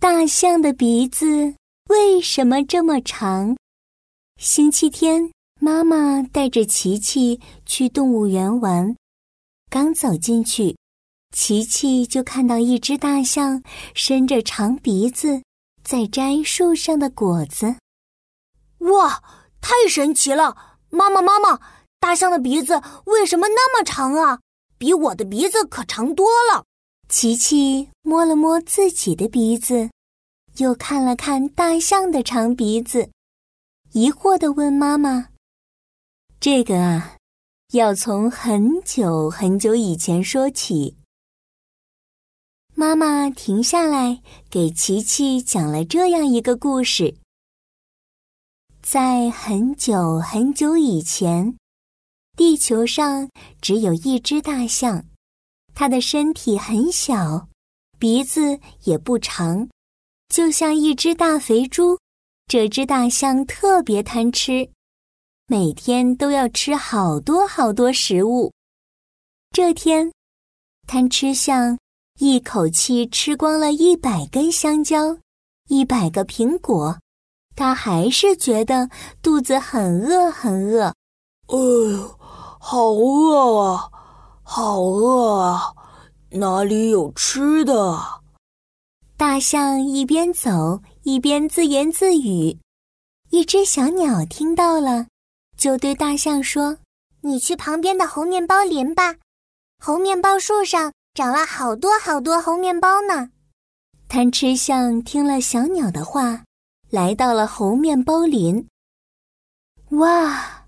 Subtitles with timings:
[0.00, 1.26] 大象的鼻子
[1.90, 3.54] 为什么这么长？
[4.38, 5.30] 星期天，
[5.60, 8.96] 妈妈带着琪琪去动物园玩，
[9.68, 10.74] 刚走进去，
[11.36, 13.62] 琪琪就看到一只大象
[13.94, 15.42] 伸着长鼻子
[15.84, 17.76] 在摘树上的果子。
[18.78, 19.22] 哇，
[19.60, 20.78] 太神奇了！
[20.88, 21.60] 妈妈，妈妈，
[21.98, 24.40] 大象的鼻子为什么那么长啊？
[24.78, 26.64] 比我的鼻子可长多了。
[27.10, 29.90] 琪琪摸了摸自己的鼻子，
[30.58, 33.10] 又看了看大象的长鼻子，
[33.90, 35.30] 疑惑地问妈妈
[36.38, 37.16] ：“这个啊，
[37.72, 40.96] 要从很久很久以前说起。”
[42.76, 47.16] 妈妈停下来给琪琪讲了这样一个故事：
[48.80, 51.56] 在很久很久以前。
[52.36, 53.28] 地球上
[53.60, 55.04] 只有一只大象，
[55.74, 57.48] 它的身体很小，
[57.98, 59.68] 鼻子也不长，
[60.28, 61.98] 就像一只大肥猪。
[62.46, 64.68] 这只大象特别贪吃，
[65.46, 68.52] 每天都要吃好多好多食物。
[69.52, 70.12] 这天，
[70.86, 71.78] 贪吃象
[72.18, 75.16] 一口气吃光了一百根香蕉，
[75.68, 76.98] 一百个苹果，
[77.54, 78.90] 它还是觉得
[79.22, 80.86] 肚子很饿很饿。
[81.46, 82.18] 哎呦！
[82.62, 83.90] 好饿啊，
[84.52, 85.72] 好饿啊！
[86.30, 87.96] 哪里有吃的？
[89.16, 92.58] 大象一边走一边自言自语。
[93.28, 95.06] 一只小鸟听到了，
[95.56, 96.78] 就对大象说
[97.22, 99.14] ：“你去旁边的红面包林吧，
[99.78, 103.30] 红面包树上长了好多好多红面包呢。”
[104.10, 106.42] 贪吃象听了小鸟的话，
[106.90, 108.66] 来到了红面包林。
[109.90, 110.59] 哇！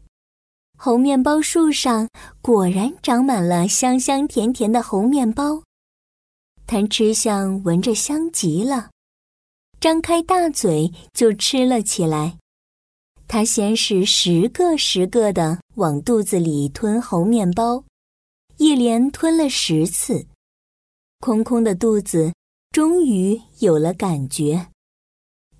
[0.84, 2.08] 红面包树上
[2.40, 5.62] 果然长满了香香甜甜的红面包，
[6.66, 8.90] 贪吃象闻着香极了，
[9.78, 12.36] 张开大嘴就吃了起来。
[13.28, 17.84] 它先是十个十个的往肚子里吞红面包，
[18.56, 20.26] 一连吞了十次，
[21.20, 22.34] 空空的肚子
[22.72, 24.66] 终于有了感觉。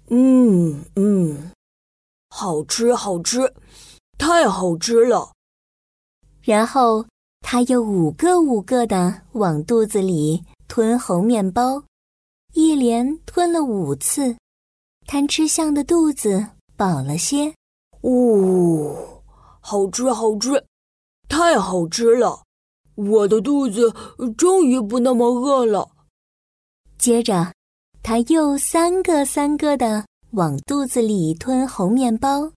[0.09, 1.53] 嗯嗯，
[2.29, 3.55] 好吃好吃。
[4.23, 5.33] 太好吃了，
[6.43, 7.05] 然后
[7.41, 11.83] 他又五个五个的往肚子里吞红面包，
[12.55, 14.37] 一连吞了五次，
[15.09, 16.47] 贪吃象的肚子
[16.77, 17.53] 饱了些。
[18.03, 18.97] 呜，
[19.61, 20.65] 好吃好吃，
[21.29, 22.45] 太好吃了！
[22.95, 23.93] 我的肚子
[24.39, 25.91] 终于不那么饿了。
[26.97, 27.53] 接着，
[28.05, 32.53] 他又三个三个的往肚子里吞红面包。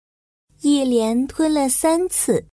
[0.67, 2.47] 一连吞了三次，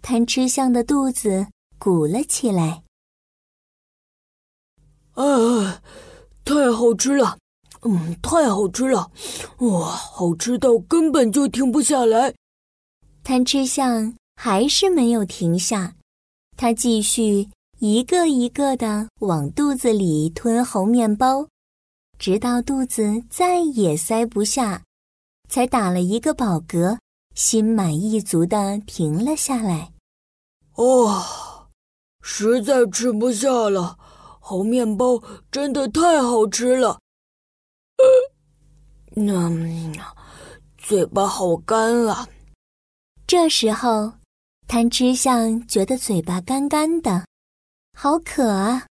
[0.00, 2.84] 贪吃象的肚子鼓了起来。
[5.14, 5.82] 啊，
[6.44, 7.36] 太好吃了！
[7.80, 9.10] 嗯，太好吃了！
[9.58, 12.32] 哇，好吃到根本就停不下来。
[13.24, 15.96] 贪吃象还是没有停下，
[16.56, 17.48] 它继续
[17.80, 21.48] 一个一个的往肚子里吞红面包，
[22.20, 24.84] 直到肚子再也塞不下，
[25.48, 26.98] 才打了一个饱嗝。
[27.34, 29.92] 心满意足的停了下来。
[30.74, 31.68] 哦，
[32.20, 33.98] 实在吃不下了，
[34.40, 36.98] 红面包真的太好吃了。
[39.16, 39.94] 嗯，
[40.78, 42.26] 嘴巴好干啊。
[43.26, 44.12] 这时候，
[44.66, 47.26] 贪吃象觉得嘴巴干干的，
[47.96, 48.86] 好渴啊。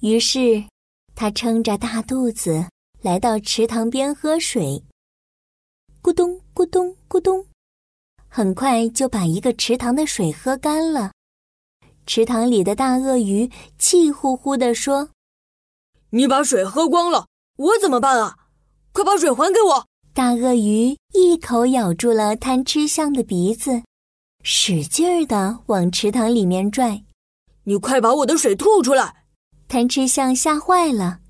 [0.00, 0.64] 于是，
[1.14, 2.64] 他撑着大肚子
[3.02, 4.82] 来到池塘边喝水。
[6.00, 7.46] 咕咚咕咚咕咚，
[8.26, 11.12] 很快就把一个池塘的水喝干了。
[12.04, 13.48] 池塘里的大鳄鱼
[13.78, 15.10] 气呼呼地说
[16.10, 18.36] ：“你把水喝光了，我怎么办啊？
[18.90, 23.84] 快把水还给我！”大鳄鱼一口咬住了贪吃象的鼻子，
[24.42, 27.04] 使劲儿地往池塘里面拽。
[27.62, 29.26] “你快把我的水吐出来！”
[29.68, 31.20] 贪吃象吓坏了，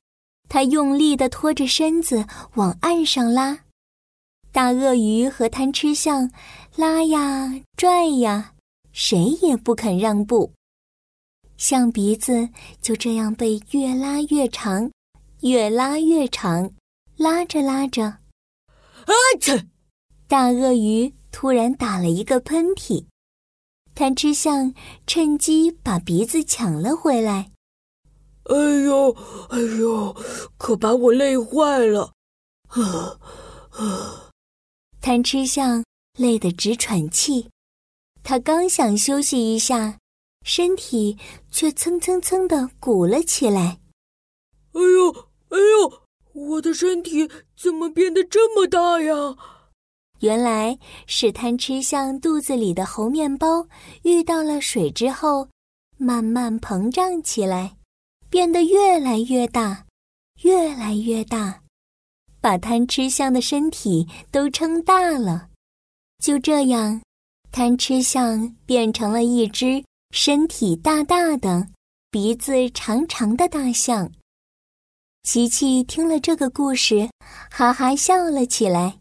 [0.49, 3.59] 它用力地拖着身子往岸上拉。
[4.59, 6.33] 大鳄鱼和贪吃象
[6.75, 8.55] 拉呀拽呀，
[8.91, 10.53] 谁也不肯让步。
[11.57, 12.49] 象鼻子
[12.83, 14.91] 就这样被越拉越长，
[15.43, 16.73] 越拉越长，
[17.17, 19.65] 拉着拉着，啊切！
[20.27, 23.07] 大鳄鱼突然打了一个喷嚏，
[23.95, 24.75] 贪吃象
[25.07, 27.53] 趁机把鼻子抢了回来。
[28.47, 29.13] 哎呦，
[29.51, 30.17] 哎呦，
[30.57, 32.13] 可把我累坏了！
[32.67, 33.21] 啊
[33.71, 34.25] 啊！
[35.01, 35.85] 贪吃象
[36.19, 37.49] 累得直喘气，
[38.23, 39.99] 他刚想休息一下，
[40.45, 41.17] 身体
[41.51, 43.81] 却蹭蹭蹭的鼓了起来。
[44.73, 45.11] 哎呦，
[45.49, 46.03] 哎呦，
[46.33, 49.37] 我的身体怎么变得这么大呀？
[50.21, 53.69] 原来是贪吃象肚子里的猴面包
[54.03, 55.49] 遇到了水之后，
[55.97, 57.77] 慢慢膨胀起来，
[58.29, 59.87] 变得越来越大，
[60.43, 61.63] 越来越大，
[62.41, 65.49] 把贪吃象的身体都撑大了。
[66.19, 67.01] 就这样，
[67.53, 71.69] 贪吃象变成了一只身体大大的、
[72.11, 74.11] 鼻子长长的大象。
[75.23, 77.11] 琪琪听了这个故事，
[77.51, 79.01] 哈哈笑了起来。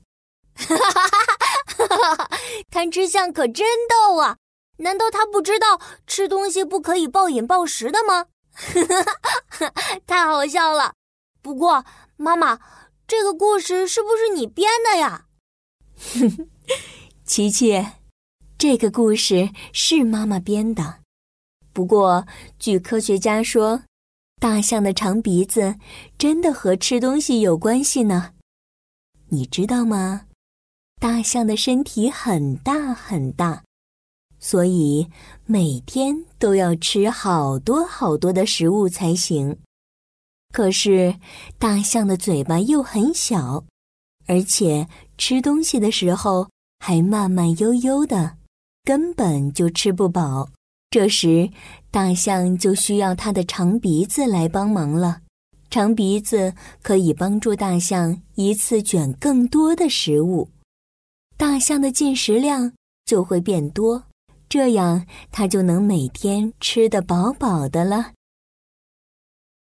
[0.56, 2.16] 哈哈哈哈哈！
[2.16, 2.38] 哈
[2.69, 4.36] 贪吃象可真逗啊！
[4.78, 8.25] 难道他不知道吃东西不可以暴饮暴食的吗？
[8.51, 9.74] 哈哈，
[10.06, 10.94] 太好笑了。
[11.42, 11.86] 不过，
[12.18, 12.60] 妈妈，
[13.07, 15.27] 这个故事是不是你编的呀？
[17.24, 17.86] 琪琪，
[18.57, 21.00] 这个故事是妈妈编的。
[21.71, 22.27] 不过，
[22.59, 23.83] 据科学家说，
[24.42, 25.75] 大象的长鼻子
[26.18, 28.33] 真的和吃东西有关系呢。
[29.30, 30.25] 你知道吗？
[31.00, 33.63] 大象的身体很大很大，
[34.38, 35.07] 所以
[35.45, 39.57] 每天都要吃好多好多的食物才行。
[40.53, 41.15] 可是
[41.59, 43.65] 大象的嘴巴又很小，
[44.25, 46.49] 而且吃东西的时候
[46.79, 48.38] 还慢慢悠悠的，
[48.83, 50.49] 根本就吃不饱。
[50.89, 51.49] 这时，
[51.91, 55.21] 大象就需要它的长鼻子来帮忙了。
[55.69, 60.50] 长鼻子可以帮助大象一次卷更多的食物。
[61.35, 62.71] 大象的进食量
[63.05, 64.05] 就会变多，
[64.47, 68.13] 这样它就能每天吃得饱饱的了。